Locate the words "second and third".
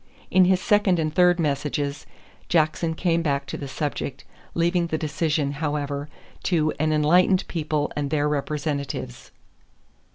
0.59-1.39